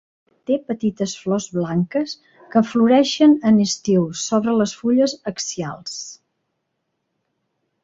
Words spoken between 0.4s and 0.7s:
Té